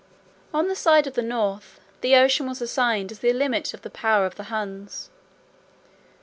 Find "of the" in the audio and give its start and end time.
1.05-1.21, 3.71-3.89, 4.25-4.45